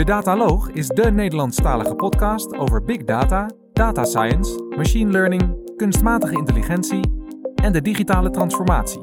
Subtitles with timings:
[0.00, 7.00] De Dataloog is de Nederlandstalige podcast over big data, data science, machine learning, kunstmatige intelligentie
[7.54, 9.00] en de digitale transformatie.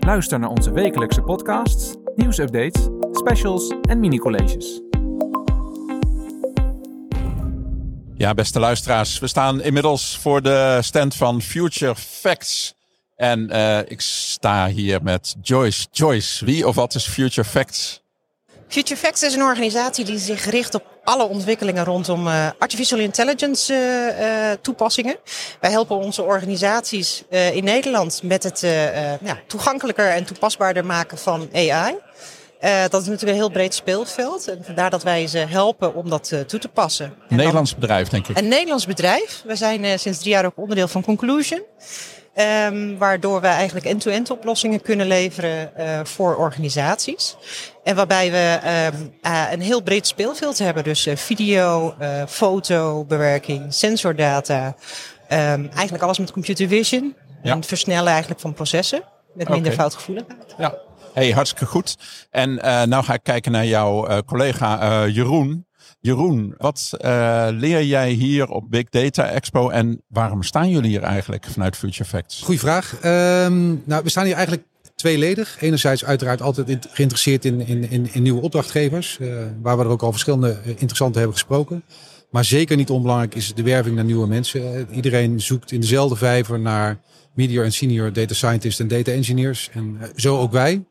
[0.00, 4.80] Luister naar onze wekelijkse podcasts, nieuwsupdates, specials en mini-colleges.
[8.14, 12.74] Ja, beste luisteraars, we staan inmiddels voor de stand van Future Facts.
[13.16, 15.86] En uh, ik sta hier met Joyce.
[15.90, 18.04] Joyce, wie of wat is Future Facts?
[18.68, 23.72] Future Facts is een organisatie die zich richt op alle ontwikkelingen rondom uh, artificial intelligence
[23.72, 25.16] uh, toepassingen.
[25.60, 28.60] Wij helpen onze organisaties in Nederland met het
[29.20, 31.94] ja, toegankelijker en toepasbaarder maken van AI.
[32.88, 34.48] dat is natuurlijk een heel breed speelveld.
[34.48, 37.14] En vandaar dat wij ze helpen om dat toe te passen.
[37.28, 38.38] Een Nederlands bedrijf, denk ik.
[38.38, 39.42] Een Nederlands bedrijf.
[39.44, 41.62] We zijn sinds drie jaar ook onderdeel van Conclusion.
[42.38, 47.36] Um, waardoor we eigenlijk end-to-end oplossingen kunnen leveren uh, voor organisaties.
[47.84, 48.58] En waarbij we
[48.94, 50.84] um, uh, een heel breed speelveld hebben.
[50.84, 51.94] Dus uh, video,
[52.28, 54.66] fotobewerking, sensordata.
[54.66, 57.16] Um, eigenlijk alles met computer vision.
[57.42, 57.50] Ja.
[57.50, 59.02] En het versnellen eigenlijk van processen.
[59.34, 59.78] Met minder okay.
[59.78, 60.54] foutgevoeligheid.
[60.58, 60.74] Ja,
[61.14, 61.96] hey, hartstikke goed.
[62.30, 62.54] En
[62.88, 65.65] nou ga ik kijken naar jouw collega Jeroen.
[66.06, 71.02] Jeroen, wat uh, leer jij hier op Big Data Expo en waarom staan jullie hier
[71.02, 72.42] eigenlijk vanuit Future Facts?
[72.42, 72.92] Goeie vraag.
[72.92, 75.56] Um, nou, we staan hier eigenlijk tweeledig.
[75.60, 80.02] Enerzijds uiteraard altijd geïnteresseerd in, in, in, in nieuwe opdrachtgevers, uh, waar we er ook
[80.02, 81.82] al verschillende interessante hebben gesproken.
[82.30, 84.88] Maar zeker niet onbelangrijk is de werving naar nieuwe mensen.
[84.90, 87.00] Iedereen zoekt in dezelfde vijver naar
[87.34, 89.70] medior en senior data scientists en data engineers.
[89.72, 90.84] En zo ook wij.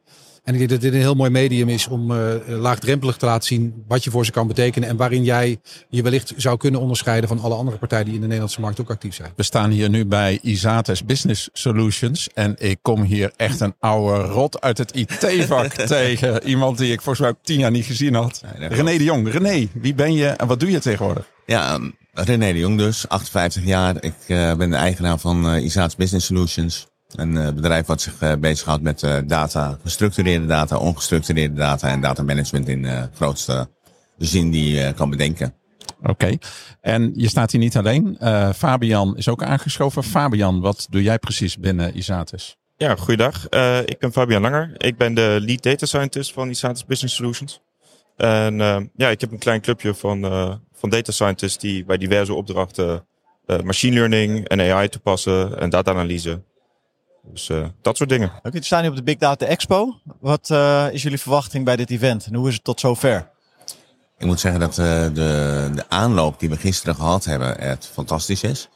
[0.45, 3.47] En ik denk dat dit een heel mooi medium is om uh, laagdrempelig te laten
[3.47, 4.89] zien wat je voor ze kan betekenen.
[4.89, 8.25] En waarin jij je wellicht zou kunnen onderscheiden van alle andere partijen die in de
[8.25, 9.31] Nederlandse markt ook actief zijn.
[9.35, 12.29] We staan hier nu bij Isates Business Solutions.
[12.33, 16.47] En ik kom hier echt een oude rot uit het IT-vak tegen.
[16.47, 18.41] Iemand die ik volgens mij ook tien jaar niet gezien had.
[18.57, 19.31] Nee, René de Jong.
[19.31, 21.29] René, wie ben je en wat doe je tegenwoordig?
[21.45, 21.79] Ja,
[22.13, 23.95] René de Jong dus, 58 jaar.
[23.99, 26.87] Ik uh, ben de eigenaar van uh, Isates Business Solutions.
[27.15, 32.01] Een uh, bedrijf wat zich uh, bezighoudt met uh, data, gestructureerde data, ongestructureerde data en
[32.01, 33.67] data management in de grootste
[34.17, 35.53] zin die je kan bedenken.
[35.99, 36.39] Oké, okay.
[36.81, 38.17] en je staat hier niet alleen.
[38.55, 40.03] Fabian is ook aangeschoven.
[40.03, 42.57] Fabian, wat doe jij precies binnen Isatis?
[42.77, 43.49] Ja, goeiedag.
[43.85, 44.73] ik ben Fabian Langer.
[44.77, 47.61] Ik ben de lead data scientist van Isatis Business Solutions.
[48.15, 48.57] En
[48.95, 50.21] ja, ik heb een klein clubje van,
[50.73, 53.07] van data scientists die bij diverse opdrachten
[53.63, 56.43] machine learning en AI toepassen en data-analyse.
[57.31, 58.31] Dus uh, dat soort dingen.
[58.37, 59.95] Oké, we staan hier op de Big Data Expo.
[60.19, 63.31] Wat uh, is jullie verwachting bij dit event en hoe is het tot zover?
[64.17, 68.43] Ik moet zeggen dat uh, de, de aanloop die we gisteren gehad hebben echt fantastisch
[68.43, 68.69] is.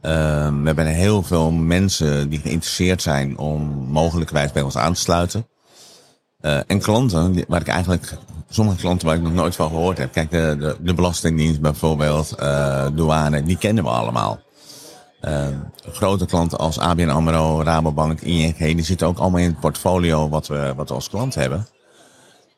[0.00, 5.00] Ehm, we hebben heel veel mensen die geïnteresseerd zijn om mogelijkerwijs bij ons aan te
[5.00, 5.48] sluiten.
[6.40, 8.16] en klanten, waar ik eigenlijk,
[8.48, 10.12] sommige klanten waar ik nog nooit van gehoord heb.
[10.12, 12.34] Kijk, de, de, de Belastingdienst bijvoorbeeld,
[12.94, 14.40] douane, die kennen we allemaal.
[15.24, 15.46] Uh,
[15.92, 20.46] grote klanten als ABN AMRO, Rabobank, ING, die zitten ook allemaal in het portfolio wat
[20.46, 21.66] we, wat we als klant hebben.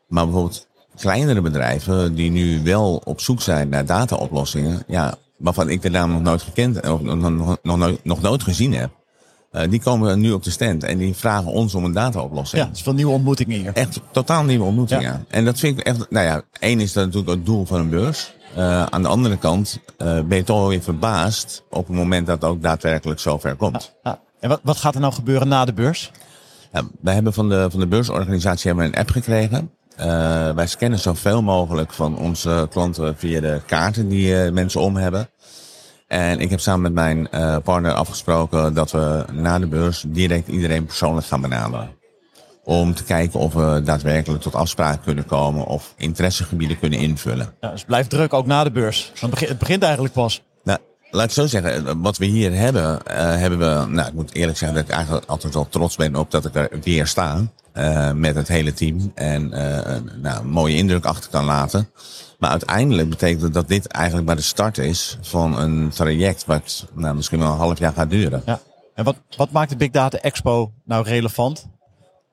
[0.06, 5.82] Maar bijvoorbeeld kleinere bedrijven die nu wel op zoek zijn naar dataoplossingen, ja, waarvan ik
[5.82, 8.90] de naam nog nooit gekend of nog, nog, nog, nog nooit gezien heb.
[9.52, 12.62] Uh, die komen nu op de stand en die vragen ons om een dataoplossing.
[12.62, 13.72] Ja, het is van nieuwe ontmoetingen hier.
[13.72, 15.02] Echt totaal nieuwe ontmoetingen.
[15.02, 15.24] Ja.
[15.28, 17.88] En dat vind ik echt, nou ja, één is dat natuurlijk het doel van een
[17.88, 18.34] beurs.
[18.56, 22.42] Uh, aan de andere kant uh, ben je toch weer verbaasd op het moment dat
[22.42, 23.92] het ook daadwerkelijk zover komt.
[24.02, 24.20] Ja, ja.
[24.40, 26.10] En wat, wat gaat er nou gebeuren na de beurs?
[26.72, 29.70] Ja, wij hebben van de, van de beursorganisatie hebben een app gekregen.
[29.98, 30.04] Uh,
[30.50, 35.30] wij scannen zoveel mogelijk van onze klanten via de kaarten die mensen om hebben.
[36.06, 37.28] En ik heb samen met mijn
[37.62, 42.01] partner afgesproken dat we na de beurs direct iedereen persoonlijk gaan benaderen.
[42.64, 47.54] Om te kijken of we daadwerkelijk tot afspraken kunnen komen of interessegebieden kunnen invullen.
[47.60, 49.12] Ja, dus het blijft druk ook na de beurs.
[49.20, 50.42] Want het begint eigenlijk pas.
[50.64, 50.78] Nou,
[51.10, 53.86] laat ik zo zeggen, wat we hier hebben, uh, hebben we.
[53.90, 56.54] Nou, ik moet eerlijk zeggen dat ik eigenlijk altijd wel trots ben op dat ik
[56.54, 57.40] er weer sta.
[57.74, 59.12] Uh, met het hele team.
[59.14, 59.58] En uh,
[60.22, 61.90] nou, een mooie indruk achter kan laten.
[62.38, 67.14] Maar uiteindelijk betekent dat dit eigenlijk maar de start is van een traject wat nou,
[67.14, 68.42] misschien wel een half jaar gaat duren.
[68.46, 68.60] Ja.
[68.94, 71.66] En wat, wat maakt de Big Data Expo nou relevant?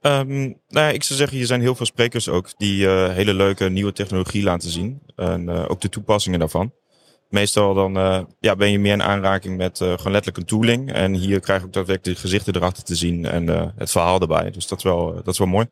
[0.01, 0.38] Um,
[0.68, 3.69] nou ja, ik zou zeggen, hier zijn heel veel sprekers ook die uh, hele leuke
[3.69, 5.01] nieuwe technologie laten zien.
[5.16, 6.74] En uh, ook de toepassingen daarvan.
[7.30, 10.92] Meestal dan uh, ja, ben je meer in aanraking met gewoon letterlijk een tooling.
[10.92, 13.48] En hier krijg ik ook daadwerkelijk de gezichten erachter te zien en
[13.78, 14.51] het verhaal erbij.
[14.51, 15.68] Dus dat is wel, dat is wel mooi.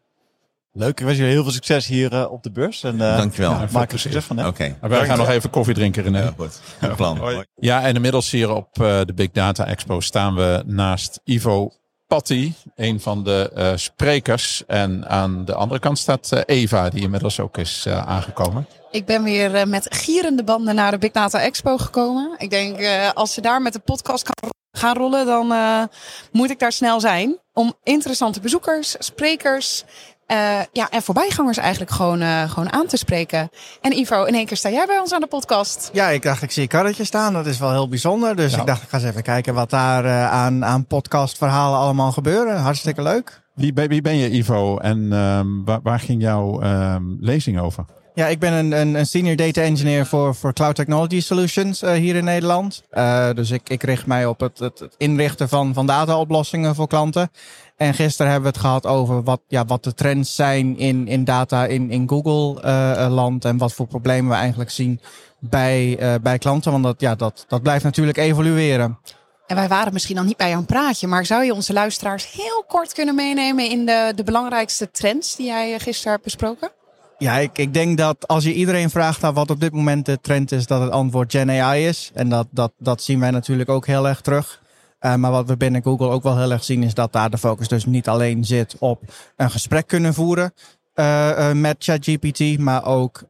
[0.73, 2.83] Leuk, ik wens jullie heel veel succes hier op de beurs.
[2.83, 3.51] En, Dankjewel.
[3.51, 4.39] Ja, maak er succes van.
[4.39, 4.47] Oké.
[4.47, 4.75] Okay.
[4.81, 6.23] Wij gaan nog even koffie drinken, René.
[6.23, 6.61] Ja, goed.
[6.95, 7.45] Plan.
[7.55, 11.71] Ja, en inmiddels hier op de Big Data Expo staan we naast Ivo
[12.07, 14.63] Patty, een van de uh, sprekers.
[14.67, 18.67] En aan de andere kant staat uh, Eva, die inmiddels ook is uh, aangekomen.
[18.91, 22.35] Ik ben weer met gierende banden naar de Big Data Expo gekomen.
[22.37, 22.79] Ik denk,
[23.13, 25.53] als ze daar met de podcast kan gaan rollen, dan
[26.31, 27.39] moet ik daar snel zijn.
[27.53, 29.83] Om interessante bezoekers, sprekers
[30.31, 33.49] uh, ja, en voorbijgangers eigenlijk gewoon, uh, gewoon aan te spreken.
[33.81, 35.89] En Ivo, in één keer sta jij bij ons aan de podcast.
[35.93, 37.33] Ja, ik dacht, ik zie een karretje staan.
[37.33, 38.35] Dat is wel heel bijzonder.
[38.35, 42.11] Dus ik dacht, ik ga eens even kijken wat daar uh, aan, aan podcastverhalen allemaal
[42.11, 42.57] gebeuren.
[42.57, 43.41] Hartstikke leuk.
[43.53, 44.77] Wie, wie ben je, Ivo?
[44.77, 47.85] En um, waar, waar, ging jouw um, lezing over?
[48.13, 52.15] Ja, ik ben een, een, een senior data engineer voor, voor Cloud Technology Solutions hier
[52.15, 52.83] in Nederland.
[53.35, 57.29] dus ik, ik richt mij op het, het, het inrichten van, van dataoplossingen voor klanten.
[57.77, 61.23] En gisteren hebben we het gehad over wat, ja, wat de trends zijn in, in
[61.23, 63.45] data in, in Google-land.
[63.45, 64.99] Uh, en wat voor problemen we eigenlijk zien
[65.39, 66.71] bij, uh, bij klanten.
[66.71, 68.99] Want dat, ja, dat, dat blijft natuurlijk evolueren.
[69.47, 72.63] En wij waren misschien nog niet bij jouw praatje, maar zou je onze luisteraars heel
[72.67, 76.71] kort kunnen meenemen in de, de belangrijkste trends die jij gisteren hebt besproken?
[77.17, 80.19] Ja, ik, ik denk dat als je iedereen vraagt naar wat op dit moment de
[80.21, 82.11] trend is, dat het antwoord Gen AI is.
[82.13, 84.61] En dat, dat, dat zien wij natuurlijk ook heel erg terug.
[85.07, 87.37] Uh, maar wat we binnen Google ook wel heel erg zien, is dat daar de
[87.37, 89.01] focus dus niet alleen zit op
[89.35, 90.53] een gesprek kunnen voeren
[90.95, 93.23] uh, met ChatGPT, maar ook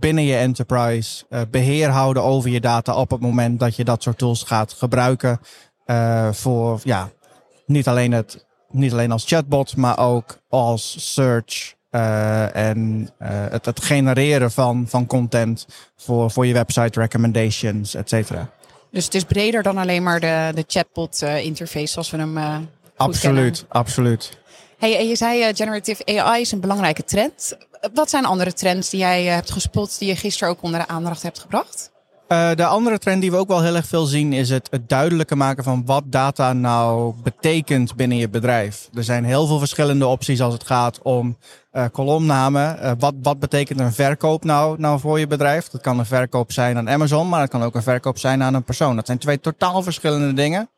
[0.00, 4.18] binnen je enterprise beheer houden over je data op het moment dat je dat soort
[4.18, 5.40] tools gaat gebruiken.
[6.30, 7.10] voor ja,
[7.66, 11.74] niet alleen, het, niet alleen als chatbot, maar ook als search.
[12.52, 15.66] en het, het genereren van, van content
[15.96, 18.50] voor, voor je website recommendations, et cetera.
[18.94, 22.36] Dus het is breder dan alleen maar de, de chatbot uh, interface zoals we hem
[22.38, 22.56] uh,
[22.96, 23.66] Absoluut, kennen.
[23.68, 24.38] absoluut.
[24.78, 27.56] Hey, en je zei uh, generative AI is een belangrijke trend.
[27.94, 31.22] Wat zijn andere trends die jij hebt gespot die je gisteren ook onder de aandacht
[31.22, 31.90] hebt gebracht?
[32.28, 34.88] Uh, de andere trend die we ook wel heel erg veel zien is het, het
[34.88, 38.88] duidelijker maken van wat data nou betekent binnen je bedrijf.
[38.94, 41.36] Er zijn heel veel verschillende opties als het gaat om
[41.72, 42.78] uh, kolomnamen.
[42.82, 45.68] Uh, wat, wat betekent een verkoop nou, nou voor je bedrijf?
[45.68, 48.54] Dat kan een verkoop zijn aan Amazon, maar het kan ook een verkoop zijn aan
[48.54, 48.96] een persoon.
[48.96, 50.68] Dat zijn twee totaal verschillende dingen.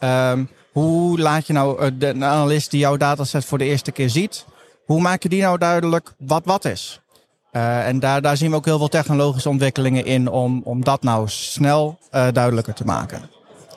[0.00, 4.44] Um, hoe laat je nou de analist die jouw dataset voor de eerste keer ziet,
[4.84, 7.00] hoe maak je die nou duidelijk wat wat is?
[7.52, 11.02] Uh, en daar, daar zien we ook heel veel technologische ontwikkelingen in om, om dat
[11.02, 13.30] nou snel uh, duidelijker te maken.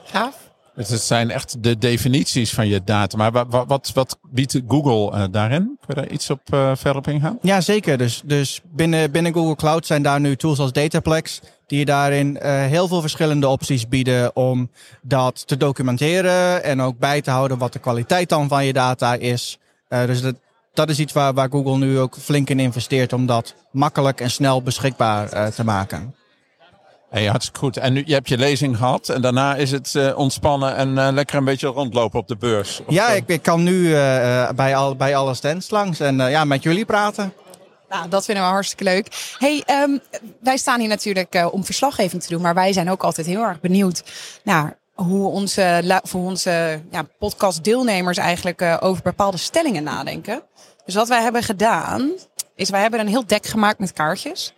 [0.03, 0.49] Gaaf.
[0.75, 3.17] Dus het zijn echt de definities van je data.
[3.17, 5.77] Maar wat, wat, wat biedt Google uh, daarin?
[5.85, 7.37] Kun je daar iets op verder op ingaan?
[7.41, 7.97] Ja, zeker.
[7.97, 11.39] Dus, dus binnen, binnen Google Cloud zijn daar nu tools als Dataplex.
[11.67, 14.69] Die je daarin heel veel verschillende opties bieden om
[15.01, 16.63] dat te documenteren.
[16.63, 19.59] En ook bij te houden wat de kwaliteit dan van je data is.
[19.87, 20.35] dus dat,
[20.73, 24.31] dat is iets waar, waar Google nu ook flink in investeert om dat makkelijk en
[24.31, 26.15] snel beschikbaar uh, te maken.
[27.09, 27.77] Hey, hartstikke goed.
[27.77, 31.07] En nu, je hebt je lezing gehad en daarna is het uh, ontspannen en uh,
[31.11, 32.81] lekker een beetje rondlopen op de beurs.
[32.87, 33.89] Ja, ik, ik, kan nu
[34.55, 37.33] bij, al, bij alle stands langs en ja, met jullie praten.
[37.89, 39.35] Nou, dat vinden we hartstikke leuk.
[39.37, 39.99] Hey, um,
[40.39, 43.59] wij staan hier natuurlijk om verslaggeving te doen, maar wij zijn ook altijd heel erg
[43.59, 44.03] benieuwd
[44.43, 50.43] naar hoe onze, voor onze ja, podcastdeelnemers eigenlijk over bepaalde stellingen nadenken.
[50.85, 52.11] Dus wat wij hebben gedaan,
[52.55, 54.53] is wij hebben een heel dek gemaakt met kaartjes.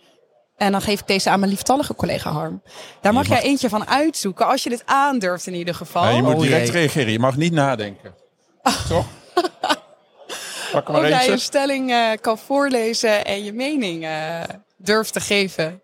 [0.56, 2.62] En dan geef ik deze aan mijn lieftallige collega Harm.
[3.00, 6.04] Daar mag, jij eentje van uitzoeken, als je dit aandurft in ieder geval.
[6.04, 8.14] Ja, je moet oh, direct reageren, je mag niet nadenken.
[8.88, 9.06] Toch?
[10.72, 14.40] Pak maar of jij een stelling uh, kan voorlezen en je mening uh,
[14.76, 15.82] durft te geven.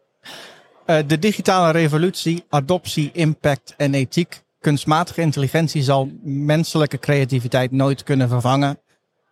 [0.86, 4.42] Uh, de digitale revolutie, adoptie, impact en ethiek.
[4.60, 8.78] Kunstmatige intelligentie zal menselijke creativiteit nooit kunnen vervangen.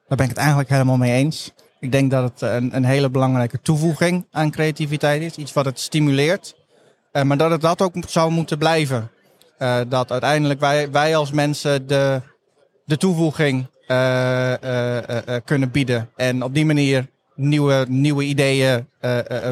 [0.07, 1.53] Daar ben ik het eigenlijk helemaal mee eens.
[1.81, 5.37] Ik denk dat het een, een hele belangrijke toevoeging aan creativiteit is.
[5.37, 6.55] Iets wat het stimuleert.
[7.13, 9.11] Uh, maar dat het dat ook zou moeten blijven.
[9.59, 12.21] Uh, dat uiteindelijk wij, wij als mensen de,
[12.85, 14.55] de toevoeging uh,
[15.45, 16.11] kunnen bieden.
[16.17, 18.89] En op die manier nieuwe, nieuwe ideeën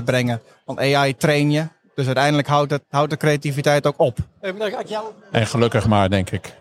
[0.05, 0.41] brengen.
[0.65, 1.69] Want AI train je.
[1.97, 4.19] Dus uiteindelijk houdt, het, houdt de creativiteit ook op.
[5.31, 6.55] En gelukkig maar, denk ik.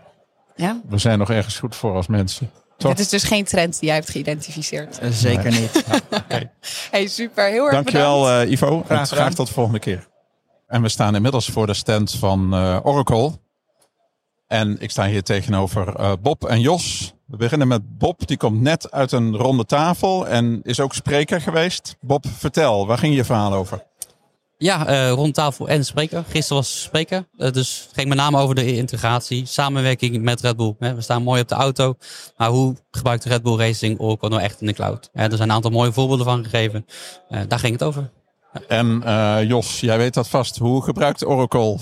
[0.55, 0.81] Ja?
[0.87, 2.51] We zijn nog ergens goed voor als mensen.
[2.77, 2.91] Toch?
[2.91, 4.99] Dit is dus geen trend die jij hebt geïdentificeerd.
[5.03, 5.59] Uh, zeker nee.
[5.59, 5.83] niet.
[6.09, 6.51] Ja, okay.
[6.91, 7.49] Hey, super.
[7.49, 8.45] Heel erg Dankjewel bedankt.
[8.45, 8.83] Uh, Ivo.
[8.85, 10.07] Graag, graag, tot de volgende keer.
[10.67, 13.31] En we staan inmiddels voor de stand van uh, Oracle.
[14.47, 17.13] En ik sta hier tegenover Bob en Jos.
[17.25, 18.27] We beginnen met Bob.
[18.27, 21.95] Die komt net uit een ronde tafel en is ook spreker geweest.
[22.01, 22.87] Bob, vertel.
[22.87, 23.83] Waar ging je verhaal over?
[24.57, 26.23] Ja, uh, rond tafel en spreker.
[26.27, 27.27] Gisteren was spreker.
[27.37, 30.75] Uh, dus het ging met name over de integratie, samenwerking met Red Bull.
[30.79, 31.95] We staan mooi op de auto.
[32.37, 35.09] Maar hoe gebruikt Red Bull Racing Oracle nou echt in de cloud?
[35.13, 36.85] er zijn een aantal mooie voorbeelden van gegeven.
[37.29, 38.11] Uh, daar ging het over.
[38.53, 38.61] Ja.
[38.67, 40.57] En Jos, jij weet dat vast.
[40.57, 41.77] Hoe gebruikt Oracle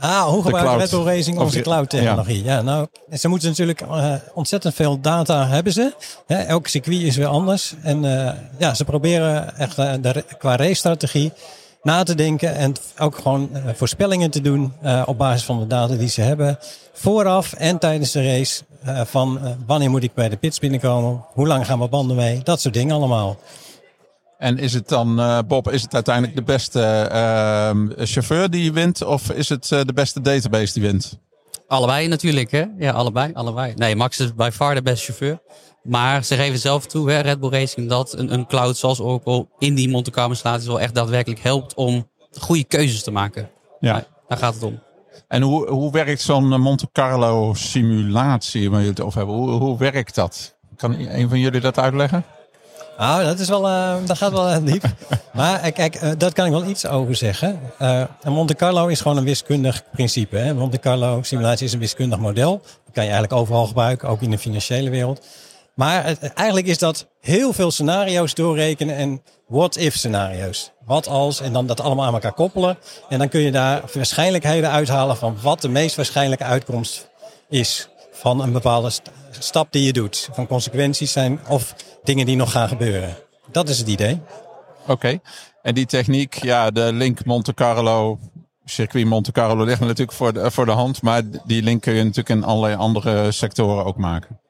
[0.00, 0.80] Ah, hoe gebruikt.
[0.80, 2.44] Red Bull Racing onze cloud-technologie?
[2.44, 2.62] Ja.
[2.62, 5.94] nou, ze moeten natuurlijk eh, ontzettend veel data hebben ze.
[6.26, 7.74] Hè, elk circuit is weer anders.
[7.82, 11.32] En eh, ja, ze proberen echt eh, de, qua race-strategie
[11.82, 15.66] na te denken en ook gewoon eh, voorspellingen te doen eh, op basis van de
[15.66, 16.58] data die ze hebben.
[16.92, 18.62] Vooraf en tijdens de race.
[18.84, 21.24] eh, van wanneer moet ik bij de pits binnenkomen?
[21.32, 22.40] Hoe lang gaan mijn banden mee?
[22.42, 23.36] Dat soort dingen allemaal.
[24.38, 26.82] En is het dan, Bob, is het uiteindelijk de beste
[27.12, 29.04] ehm, chauffeur die wint?
[29.04, 31.18] Of is het de beste database die wint?
[31.70, 32.64] Allebei natuurlijk, hè?
[32.78, 33.74] Ja, allebei, allebei.
[33.76, 35.38] Nee, Max is by far de beste chauffeur.
[35.82, 39.48] Maar ze geven zelf toe, hè, Red Bull Racing, dat een, een cloud zoals Oracle
[39.58, 42.08] in die Monte Carlo installaties wel echt daadwerkelijk helpt om
[42.38, 43.50] goede keuzes te maken.
[43.80, 44.04] Ja.
[44.28, 44.82] Daar gaat het om.
[45.28, 49.36] En hoe, hoe werkt zo'n eh, Monte Carlo simulatie waar jullie het over hebben?
[49.36, 50.56] Hoe, hoe werkt dat?
[50.76, 52.24] Kan een van jullie dat uitleggen?
[53.00, 54.84] Nou, dat, is wel, eh, dat gaat wel eh, diep.
[55.32, 57.60] maar eh, kijk, eh, daar kan ik wel iets over zeggen.
[57.78, 60.36] Een Monte Carlo is gewoon een wiskundig principe.
[60.36, 60.48] Hè?
[60.48, 62.50] Een Monte Carlo simulatie is een wiskundig model.
[62.62, 65.26] Dat kan je eigenlijk overal gebruiken, ook in de financiële wereld.
[65.74, 70.70] Maar het- eigenlijk is dat heel veel scenario's doorrekenen en what-if scenario's.
[70.84, 72.78] Wat als, en dan dat allemaal aan elkaar koppelen.
[73.08, 77.08] En dan kun je daar waarschijnlijkheden uithalen van wat de meest waarschijnlijke uitkomst
[77.48, 77.88] is
[78.20, 80.28] van een bepaalde st- stap die je doet.
[80.32, 83.16] Van consequenties zijn of dingen die nog gaan gebeuren.
[83.52, 84.20] Dat is het idee.
[84.86, 85.18] Oké.
[85.62, 88.18] En die techniek, ja, de link Monte Carlo,
[88.64, 91.02] circuit Monte Carlo ligt natuurlijk voor de, voor de hand.
[91.02, 94.40] Maar die link kun je natuurlijk in allerlei andere sectoren ook maken.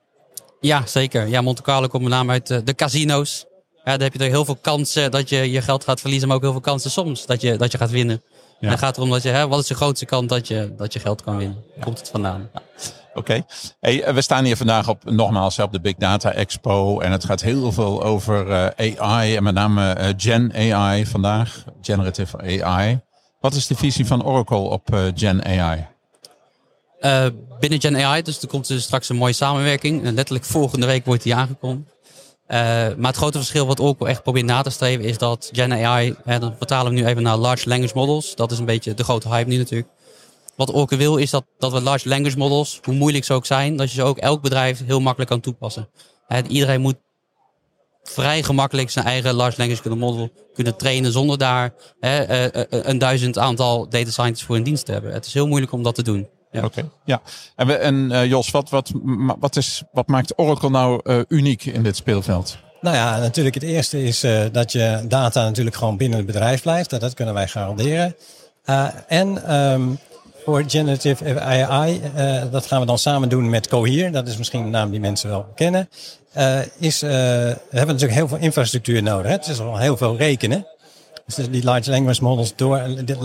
[0.61, 1.27] Ja, zeker.
[1.27, 3.45] Ja, Monte Carlo komt met name uit eh, de casino's.
[3.85, 6.37] Ja, daar heb je er heel veel kansen dat je je geld gaat verliezen, maar
[6.37, 8.23] ook heel veel kansen soms dat je, dat je gaat winnen.
[8.61, 10.75] En dan gaat het erom dat je, hè, wat is de grootste kans dat je,
[10.77, 11.65] dat je geld kan winnen?
[11.81, 12.49] Komt het vandaan?
[12.55, 12.63] Ja.
[13.15, 13.43] Oké.
[13.81, 17.01] Hey, eh, we staan hier vandaag op, nogmaals op de Big Data Expo.
[17.01, 21.65] En het gaat heel veel over eh, AI en met name eh, Gen AI vandaag.
[21.83, 23.01] Generative AI.
[23.41, 25.87] Wat is de visie van Oracle op eh, Gen AI?
[27.61, 30.05] Binnen Gen AI, dus er komt dus straks een mooie samenwerking.
[30.05, 31.99] En letterlijk volgende week wordt die aangekondigd.
[32.51, 32.59] Eh,
[32.97, 36.15] maar het grote verschil wat Oracle echt probeert na te streven is dat Gen AI,
[36.25, 38.35] hè, dan vertalen we nu even naar Large Language Models.
[38.35, 39.89] Dat is een beetje de grote hype nu natuurlijk.
[40.61, 43.77] Wat Oracle wil is dat, dat we Large Language Models, hoe moeilijk ze ook zijn,
[43.77, 45.89] dat je ze ook elk bedrijf heel makkelijk kan toepassen.
[46.27, 46.97] Hè, iedereen moet
[48.03, 52.99] vrij gemakkelijk zijn eigen Large Language Model kunnen trainen zonder daar hè, eh, eh, een
[52.99, 55.13] duizend aantal data scientists voor in dienst te hebben.
[55.13, 56.29] Het is heel moeilijk om dat te doen.
[56.51, 56.65] Ja.
[56.65, 57.23] Oké, ja.
[57.57, 58.91] En, we, en eh, Jos, wat, wat,
[59.39, 62.59] wat, is, wat maakt Oracle nou eh, uniek in dit speelveld?
[62.81, 66.63] Nou ja, natuurlijk het eerste is eh, dat je data natuurlijk gewoon binnen het bedrijf
[66.63, 66.91] blijft.
[66.91, 68.17] Dat, dat kunnen wij garanderen.
[68.65, 69.83] Eh, en ehm,
[70.45, 74.11] voor generative AI, eh, dat gaan we dan samen doen met Cohere.
[74.11, 75.89] Dat is misschien een naam die mensen wel kennen.
[76.33, 79.27] Eh, is, eh, we hebben natuurlijk heel veel infrastructuur nodig.
[79.27, 79.33] Hè?
[79.33, 80.67] Het is al heel veel rekenen.
[81.27, 82.79] Dus die large language models door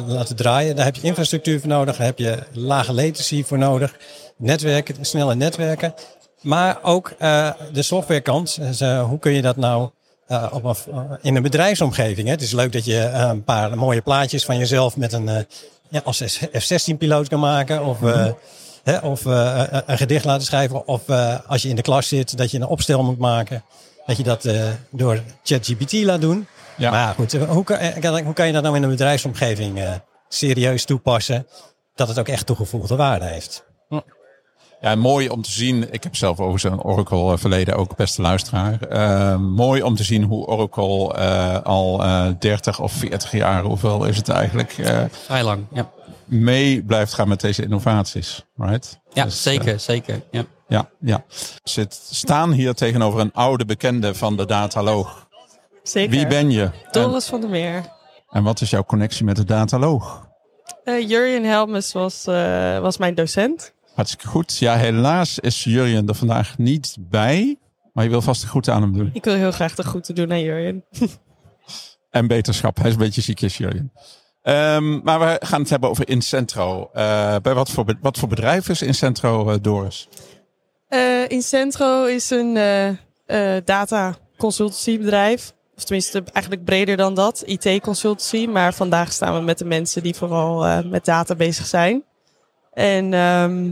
[0.05, 0.75] laten draaien.
[0.75, 1.97] Daar heb je infrastructuur voor nodig.
[1.97, 3.95] Daar heb je lage latency voor nodig.
[4.37, 5.93] Netwerken, snelle netwerken.
[6.41, 7.15] Maar ook
[7.73, 8.59] de softwarekant.
[9.07, 9.89] Hoe kun je dat nou
[10.51, 10.77] op
[11.21, 12.27] in een bedrijfsomgeving?
[12.27, 12.33] Hè?
[12.33, 15.45] Het is leuk dat je een paar mooie plaatjes van jezelf met een
[15.95, 16.21] ja, als
[16.51, 17.85] F-16-piloot kan maken.
[17.85, 18.27] Of, eh,
[18.83, 20.87] hè, of eh, een gedicht laten schrijven.
[20.87, 23.63] Of eh, als je in de klas zit, dat je een opstel moet maken.
[24.05, 26.47] Dat je dat eh, door ChatGPT laat doen.
[26.77, 26.91] Ja.
[26.91, 29.91] Maar goed, eh, hoe kan, eh, hoe kan je dat nou in een bedrijfsomgeving eh,
[30.29, 31.47] serieus toepassen?
[31.95, 33.65] Dat het ook echt toegevoegde waarde heeft.
[34.85, 35.93] Ja, mooi om te zien.
[35.93, 38.81] Ik heb zelf over zo'n Oracle eh, verleden ook beste luisteraar.
[38.81, 44.05] Eh, mooi om te zien hoe Oracle eh, al eh 30 of 40 jaar, hoeveel
[44.05, 45.89] is het eigenlijk, eh, Vrij lang, ja.
[46.25, 48.45] mee blijft gaan met deze innovaties.
[48.55, 48.99] Right?
[49.13, 50.21] Ja, Dus, zeker, zeker.
[50.31, 50.45] Ja.
[50.67, 51.23] ja, ja.
[51.63, 55.27] Zit, staan hier tegenover een oude bekende van de dataloog.
[55.83, 56.11] Zeker.
[56.11, 56.63] Wie ben je?
[56.63, 57.83] En, Doris van der Meer.
[58.29, 60.27] en wat is jouw connectie met de dataloog?
[60.83, 63.73] Eh Jurjen Helmes was, eh, was mijn docent.
[63.95, 64.57] Hartstikke goed.
[64.57, 67.59] Ja, helaas is Jurjen er vandaag niet bij.
[67.93, 69.09] Maar je wil vast een goed aan hem doen.
[69.13, 70.83] Ik wil heel graag de groeten doen aan Jurjen.
[72.09, 72.77] En beterschap.
[72.77, 73.91] Hij is een beetje ziekjes, Jurjen.
[74.41, 76.89] Ehm, maar we gaan het hebben over Incentro.
[76.93, 80.07] Eh bij wat voor, wat voor bedrijf is Incentro, eh, Doris?
[80.87, 82.53] Eh Incentro is een
[83.65, 85.53] data consultancybedrijf.
[85.75, 87.43] Of tenminste eigenlijk breder dan dat.
[87.45, 88.45] IT consultancy.
[88.45, 92.03] Maar vandaag staan we met de mensen die vooral met data bezig zijn.
[92.73, 93.71] En ehm,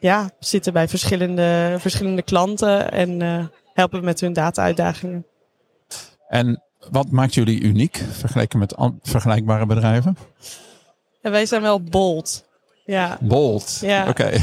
[0.00, 2.92] ja, zitten bij verschillende, verschillende klanten.
[2.92, 5.26] En eh, helpen met hun data uitdagingen.
[6.28, 10.16] En wat maakt jullie uniek vergeleken met vergelijkbare bedrijven?
[11.22, 12.48] En wij zijn wel bold.
[12.84, 13.18] Ja.
[13.20, 13.78] Bold.
[13.80, 14.08] Ja.
[14.08, 14.30] Oké.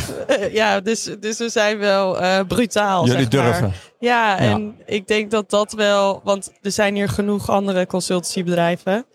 [0.52, 3.06] Ja, dus, dus we zijn wel eh, brutaal.
[3.06, 3.44] Jullie zeg maar.
[3.52, 3.72] durven.
[4.00, 4.38] Ja, Ja.
[4.38, 9.06] en ik denk dat dat wel, want er zijn hier genoeg andere consultancybedrijven.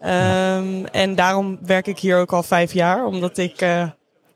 [0.00, 3.04] Ehm, En daarom werk ik hier ook al vijf jaar.
[3.04, 3.90] Omdat ik eh,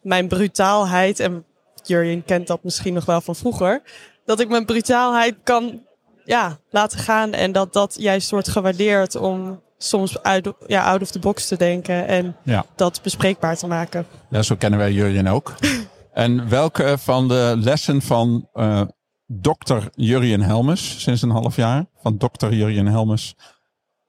[0.05, 1.45] mijn brutaalheid, en
[1.83, 3.83] Jurjen kent dat misschien nog wel van vroeger.
[4.25, 5.83] Dat ik mijn brutaalheid kan
[6.25, 7.33] ja, laten gaan.
[7.33, 11.57] En dat dat juist wordt gewaardeerd om soms uit, ja, out of the box te
[11.57, 12.07] denken.
[12.07, 12.65] En Ja.
[12.77, 14.07] dat bespreekbaar te maken.
[14.31, 15.55] Ja, zo kennen wij Jurjen ook.
[16.13, 18.83] en welke van de lessen van eh
[19.27, 23.35] dokter Jurjen Helmes, sinds een half jaar, van dokter Jurjen Helmes,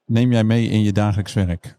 [0.04, 1.78] neem jij mee in je dagelijks werk?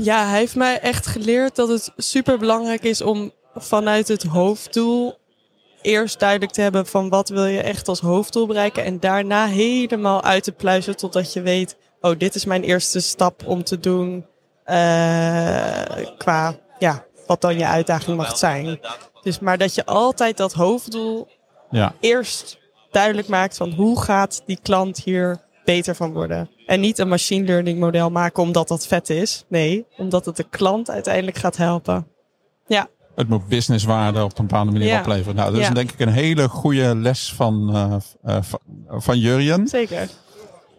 [0.00, 5.18] Ja, hij heeft mij echt geleerd dat het super belangrijk is om vanuit het hoofddoel
[5.82, 8.84] eerst duidelijk te hebben van wat wil je echt als hoofddoel bereiken.
[8.84, 13.46] En daarna helemaal uit te pluizen totdat je weet, oh, dit is mijn eerste stap
[13.46, 14.26] om te doen
[14.64, 18.80] eh, qua ja, wat dan je uitdaging mag zijn.
[19.22, 21.28] Dus maar dat je altijd dat hoofddoel
[21.70, 21.94] Ja.
[22.00, 22.58] eerst
[22.90, 25.40] duidelijk maakt van hoe gaat die klant hier
[25.74, 26.50] beter van worden.
[26.66, 29.44] En niet een machine learning model maken omdat dat vet is.
[29.48, 32.06] Nee, omdat het de klant uiteindelijk gaat helpen.
[32.66, 34.98] Ja, Het moet businesswaarde op een bepaalde manier Ja.
[35.00, 35.34] opleveren.
[35.34, 35.74] Nou, dat is Ja.
[35.74, 37.96] denk ik een hele goede les van, eh,
[38.36, 38.58] eh, van,
[38.88, 39.68] van Jurjen.
[39.68, 40.08] zeker.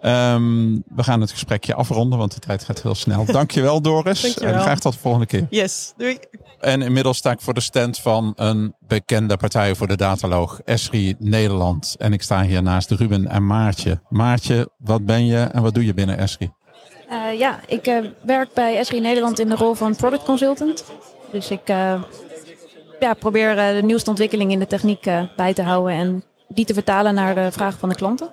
[0.01, 3.25] Ehm, we gaan het gesprekje afronden, want de tijd gaat heel snel.
[3.39, 4.21] Dankjewel Doris.
[4.21, 4.53] Dankjewel.
[4.53, 5.47] En graag tot de volgende keer.
[5.49, 6.17] Yes, doei.
[6.59, 11.15] En inmiddels sta ik voor de stand van een bekende partij voor de dataloog, Esri
[11.19, 11.95] Nederland.
[11.97, 14.01] En ik sta hier naast Ruben en Maartje.
[14.09, 16.51] Maartje, wat ben je en wat doe je binnen Esri?
[17.09, 20.85] Eh, ja, ik eh, werk bij SRI Nederland in de rol van product consultant.
[21.31, 22.01] Dus ik eh,
[22.99, 27.13] ja, probeer de nieuwste ontwikkeling in de techniek bij te houden en die te vertalen
[27.13, 28.29] naar de vragen van de klanten.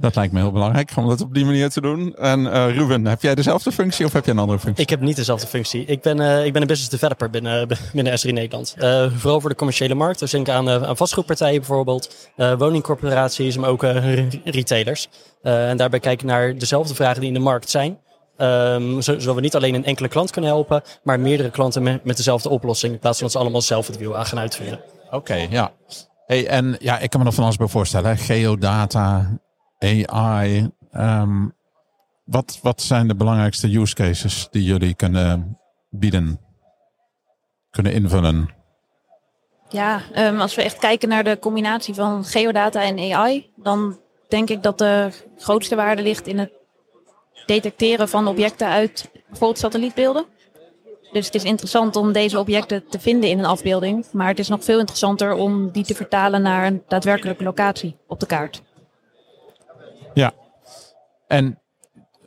[0.00, 2.14] Dat lijkt me heel belangrijk om dat op die manier te doen.
[2.16, 4.84] En eh, Ruben, heb jij dezelfde functie of heb je een andere functie?
[4.84, 5.84] Ik heb niet dezelfde functie.
[5.84, 8.74] Ik ben, eh, ik ben een business developer binnen, binnen SRI Nederland.
[8.78, 10.18] Eh, vooral voor de commerciële markt.
[10.18, 15.08] Dus denk aan, eh, aan vastgoedpartijen bijvoorbeeld, eh, woningcorporaties, maar ook eh, re- retailers.
[15.42, 17.98] Eh, en daarbij kijken naar dezelfde vragen die in de markt zijn.
[18.38, 22.16] Zo- zodat we niet alleen een enkele klant kunnen helpen, maar meerdere klanten met, met
[22.16, 22.92] dezelfde oplossing.
[22.92, 24.80] In plaats van dat ze allemaal zelf het wiel aan gaan uitvinden.
[25.10, 25.72] Oké, ja.
[26.26, 28.10] Hey, en ja, ik kan me nog van alles bij voorstellen.
[28.10, 28.16] hè.
[28.16, 29.30] Geodata,
[29.80, 30.70] AI.
[30.90, 31.48] ehm,
[32.24, 36.40] wat, wat zijn de belangrijkste use cases die jullie kunnen bieden?
[37.70, 38.50] Kunnen invullen?
[39.68, 44.50] Ja, ehm, als we echt kijken naar de combinatie van geodata en AI, dan denk
[44.50, 46.52] ik dat de grootste waarde ligt in het
[47.46, 50.24] detecteren van objecten uit bijvoorbeeld satellietbeelden.
[51.12, 54.48] Dus het is interessant om deze objecten te vinden in een afbeelding, maar het is
[54.48, 58.62] nog veel interessanter om die te vertalen naar een daadwerkelijke locatie op de kaart.
[61.30, 61.36] Ja.
[61.36, 61.56] En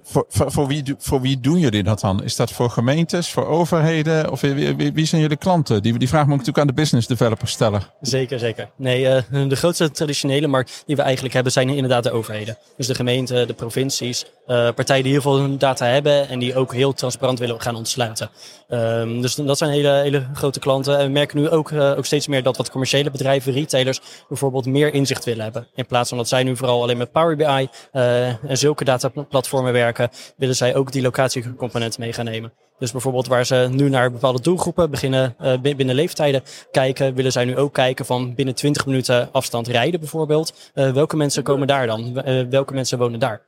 [0.03, 2.23] voor, voor, voor, wie, voor wie doen jullie dat dan?
[2.23, 4.31] Is dat voor gemeentes, voor overheden?
[4.31, 5.81] Of wie, wie, zijn jullie klanten?
[5.81, 7.81] Die, vraag moet ik natuurlijk aan de business developers stellen.
[8.01, 8.69] Zeker, zeker.
[8.75, 12.57] Nee, eh, de grootste traditionele markt die we eigenlijk hebben zijn inderdaad de overheden.
[12.77, 16.55] Dus de gemeenten, de provincies, eh, partijen die heel veel hun data hebben en die
[16.55, 18.29] ook heel transparant willen gaan ontsluiten.
[18.67, 20.97] Ehm, dus dat zijn hele, hele grote klanten.
[20.97, 24.65] En we merken nu ook, eh, ook steeds meer dat wat commerciële bedrijven, retailers, bijvoorbeeld
[24.65, 25.67] meer inzicht willen hebben.
[25.75, 29.92] In plaats van dat zij nu vooral alleen met Power BI en zulke dataplatformen werken,
[30.35, 32.53] willen zij ook die locatiecomponent mee gaan nemen.
[32.79, 37.31] Dus bijvoorbeeld waar ze nu naar bepaalde doelgroepen beginnen eh, bi- binnen leeftijden kijken, willen
[37.31, 40.53] zij nu ook kijken van binnen 20 minuten afstand rijden bijvoorbeeld.
[40.73, 42.21] Eh, welke mensen komen daar dan?
[42.21, 43.41] Eh, welke mensen wonen daar?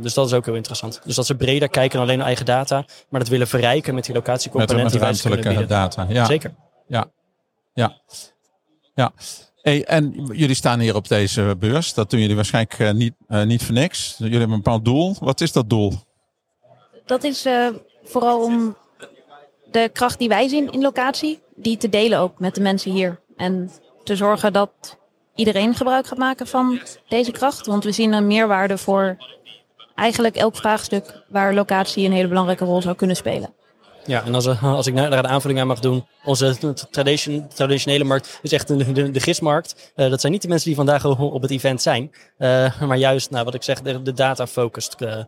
[0.00, 1.00] Dus dat is ook heel interessant.
[1.04, 4.04] Dus dat ze breder kijken dan alleen naar eigen data, maar dat willen verrijken met
[4.04, 6.06] die Met, locatiecomponent met die ze kunnen ruimtelijke data.
[6.08, 6.24] Ja.
[6.24, 6.54] Zeker.
[6.86, 7.06] Ja.
[7.74, 7.96] Ja.
[8.94, 9.12] Ja.
[9.66, 11.94] En jullie staan hier op deze beurs.
[11.94, 14.14] Dat doen jullie waarschijnlijk eh, niet, eh, niet voor niks.
[14.18, 15.16] Jullie hebben een bepaald doel.
[15.20, 15.92] Wat is dat doel?
[17.06, 17.68] Dat is eh,
[18.04, 18.76] vooral om
[19.70, 23.20] de kracht die wij zien in locatie, die te delen ook met de mensen hier.
[23.36, 23.70] En
[24.04, 24.98] te zorgen dat
[25.34, 27.66] iedereen gebruik gaat maken van deze kracht.
[27.66, 29.16] Want we zien een meerwaarde voor
[29.94, 33.54] eigenlijk elk vraagstuk waar locatie een hele belangrijke rol zou kunnen spelen.
[34.06, 36.06] Ja, en als, als ik daar een aanvulling aan mag doen.
[36.24, 39.92] Onze tradition, traditionele markt is echt de, de, de gismarkt.
[39.94, 42.12] Eh, dat zijn niet de mensen die vandaag op het event zijn.
[42.38, 45.26] Eh, maar juist, nou, wat ik zeg, de, de data-focused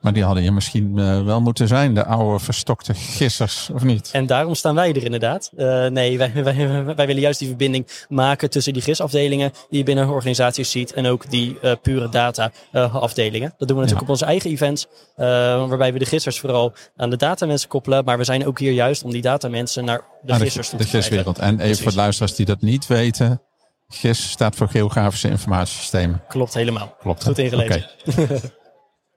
[0.00, 1.94] Maar die hadden je misschien eh, wel moeten zijn.
[1.94, 4.10] De oude verstokte gissers, of niet?
[4.12, 5.50] En daarom staan wij er inderdaad.
[5.56, 9.84] Eh, nee, wij, wij, wij willen juist die verbinding maken tussen die GIS-afdelingen die je
[9.84, 13.54] binnen organisaties ziet en ook die eh, pure data-afdelingen.
[13.58, 14.86] dat doen we natuurlijk op onze eigen events,
[15.16, 18.04] waarbij we de gissers vooral aan de datamensen koppelen.
[18.04, 20.78] Maar we zijn ook hier juist om die datamensen naar de Ah, de, gissers toe
[20.78, 21.10] de te krijgen.
[21.10, 21.38] giswereld.
[21.38, 23.42] En even voor de luisteraars die dat niet weten.
[23.88, 26.22] GIS staat voor Geografische Informatiesystemen.
[26.28, 26.96] Klopt helemaal.
[27.00, 27.24] Klopt.
[27.24, 27.86] Goed ingelezen.
[28.06, 28.40] Oké.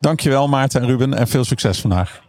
[0.03, 2.21] Dankjewel Maarten en Ruben en veel succes vandaag.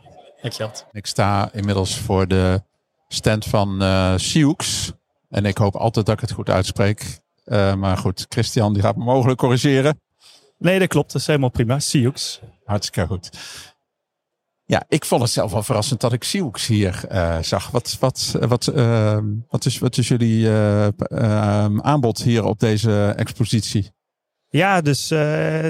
[0.43, 0.73] Dankjewel.
[0.93, 2.63] Ik sta inmiddels voor de
[3.09, 4.93] stand van eh Sioux.
[5.29, 7.21] En ik hoop altijd dat ik het goed uitspreek.
[7.45, 10.01] Eh, maar goed, Christian die gaat me mogelijk corrigeren.
[10.59, 11.13] Nee, dat klopt.
[11.13, 11.79] Dat is helemaal prima.
[11.79, 12.41] Sioux.
[12.65, 13.31] Hartstikke goed.
[14.65, 17.71] Ja, ik vond het zelf wel verrassend dat ik Sioux hier uh, zag.
[17.71, 20.89] Wat, wat, wat, uh, wat, is, wat is jullie uh,
[21.79, 23.93] aanbod hier op deze expositie?
[24.49, 25.07] Ja, dus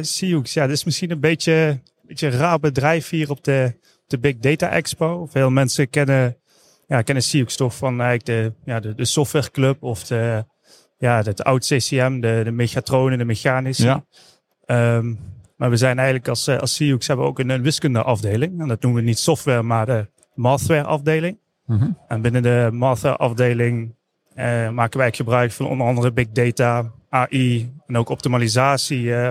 [0.01, 0.53] Sioux.
[0.53, 4.37] Ja, dat is misschien een beetje, beetje een raar bedrijf hier op de, de Big
[4.39, 5.27] Data Expo.
[5.27, 6.37] Veel mensen kennen,
[6.87, 10.45] ja, kennen toch van eigenlijk de, ja, de, de softwareclub of de,
[10.99, 14.03] ja, het oud CCM, de, de mechatronen, de mechanische.
[14.67, 14.97] Ja.
[14.97, 15.19] Um,
[15.57, 18.61] maar we zijn eigenlijk als, als CUX hebben we ook een wiskundeafdeling.
[18.61, 21.39] En dat noemen we niet software, maar de mathware afdeling.
[21.67, 21.99] Mm -hmm.
[22.09, 23.95] En binnen de mathware afdeling
[24.35, 29.03] eh, maken wij gebruik van onder andere big data, AI en ook optimalisatie.
[29.03, 29.31] Uh,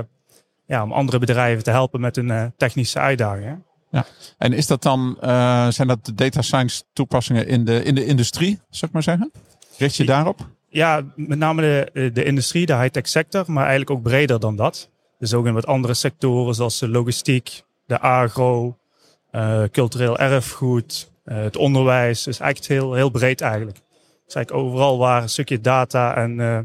[0.65, 3.63] ja, om andere bedrijven te helpen met hun uh, technische uitdagingen.
[3.89, 4.05] Ja,
[4.37, 5.17] en is dat dan,
[5.71, 9.31] zijn dat de data science toepassingen in de, in de industrie, zou ik maar zeggen?
[9.77, 10.47] Richt je daarop?
[10.69, 11.61] Ja, met name
[11.93, 14.89] de, de industrie, de high-tech sector, maar eigenlijk ook breder dan dat.
[15.19, 18.77] Dus ook in wat andere sectoren zoals de logistiek, de agro,
[19.31, 22.23] uh, cultureel erfgoed, uh, het onderwijs.
[22.23, 23.77] Dus eigenlijk heel, heel breed eigenlijk.
[24.25, 26.59] Dus eigenlijk overal waar een stukje data en uh,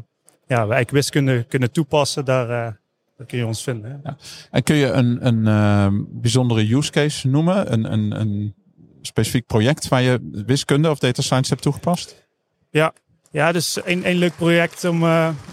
[0.47, 2.79] ja, we eigenlijk wiskunde kunnen toepassen, daar,
[3.19, 4.01] daar kun je ons vinden.
[4.03, 4.17] Ja.
[4.51, 7.73] En kun je een, een bijzondere use case noemen?
[7.73, 8.55] Een, een, een
[9.01, 12.27] specifiek project waar je wiskunde of data science hebt toegepast?
[12.69, 12.93] Ja,
[13.31, 15.03] ja dus een, een leuk project om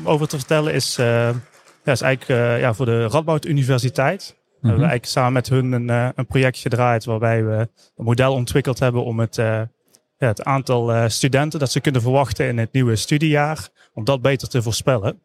[0.04, 4.34] over te vertellen is ja, is eigenlijk uh, ja, voor de Radboud Universiteit.
[4.36, 4.60] Mm -hmm.
[4.60, 8.78] We hebben eigenlijk samen met hun een, een project gedraaid waarbij we een model ontwikkeld
[8.78, 9.68] hebben om het, ja,
[10.18, 14.62] het aantal studenten dat ze kunnen verwachten in het nieuwe studiejaar, om dat beter te
[14.62, 15.20] voorspellen.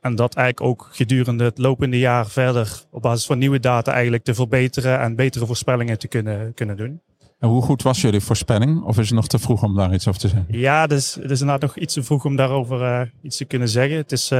[0.00, 4.24] En dat eigenlijk ook gedurende het lopende jaar verder op basis van nieuwe data eigenlijk
[4.24, 7.02] te verbeteren en betere voorspellingen te kunnen, kunnen doen.
[7.38, 8.82] En hoe goed was jullie voorspelling?
[8.82, 10.46] Of is het nog te vroeg om daar iets over te zeggen?
[10.58, 13.96] Ja, dus, het is inderdaad nog iets te vroeg om daarover iets te kunnen zeggen.
[13.96, 14.30] Het is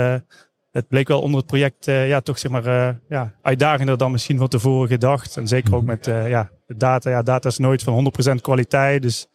[0.71, 4.39] het bleek wel onder het project uh, ja, toch zeg maar, ja, uitdagender dan misschien
[4.39, 5.37] van tevoren gedacht.
[5.37, 7.11] En zeker ook met uh, ja, de data.
[7.11, 9.03] Ja, data is nooit van 100% kwaliteit.
[9.03, 9.27] Dus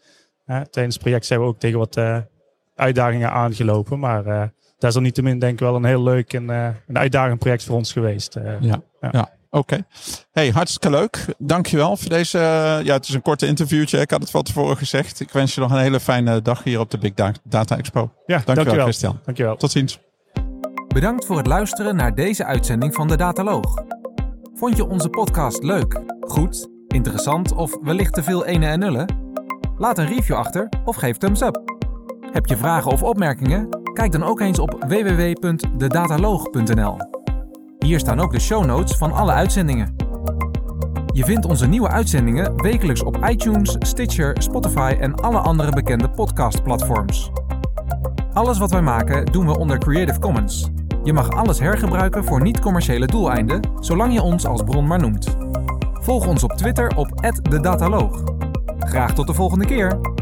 [0.45, 1.99] tijdens het project zijn we ook tegen wat
[2.75, 3.99] uitdagingen aangelopen.
[3.99, 7.63] Maar daar is er niettemin denk ik wel een heel leuk en een uitdagend project
[7.63, 8.33] voor ons geweest.
[8.59, 9.09] ja, ja.
[9.11, 9.33] ja.
[9.49, 9.73] Oké.
[9.73, 9.85] Okay.
[10.31, 11.25] Hey, hartstikke leuk.
[11.37, 12.37] Dankjewel voor deze.
[12.83, 13.99] ja, het is een korte interviewtje.
[13.99, 15.19] Ik had het van tevoren gezegd.
[15.19, 17.99] Ik wens je nog een hele fijne dag hier op de Big Data Expo.
[17.99, 18.83] Ja, dankjewel, dankjewel.
[18.83, 19.19] Christian.
[19.23, 19.55] Dankjewel.
[19.55, 19.99] Tot ziens.
[20.87, 23.83] Bedankt voor het luisteren naar deze uitzending van de Dataloog.
[24.53, 29.15] Vond je onze podcast leuk, goed, interessant of wellicht te veel ene en nullen?
[29.77, 31.61] Laat een review achter of geef thumbs up.
[32.31, 33.84] Heb je vragen of opmerkingen?
[33.95, 36.97] Kijk dan ook eens op www.dedataloog.nl.
[37.79, 39.95] Hier staan ook de show notes van alle uitzendingen.
[41.05, 47.31] Je vindt onze nieuwe uitzendingen wekelijks op iTunes, Stitcher, Spotify en alle andere bekende podcastplatforms.
[48.33, 50.69] Alles wat wij maken doen we onder Creative Commons.
[51.03, 55.37] Je mag alles hergebruiken voor niet-commerciële doeleinden, zolang je ons als bron maar noemt.
[55.93, 58.23] Volg ons op Twitter op @dedataloog.
[58.79, 60.14] Graag tot de volgende keer.